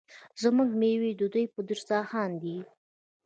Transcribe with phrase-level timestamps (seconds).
[0.41, 2.57] زموږ میوې د دوی په دسترخان دي.